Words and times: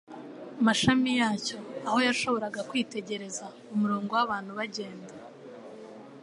mashami 0.65 1.11
yacyo, 1.21 1.57
aho 1.87 1.97
yashoboraga 2.07 2.61
kwitegereza 2.69 3.45
umurongo 3.73 4.11
w'abantu 4.17 4.51
bagenda. 4.59 5.11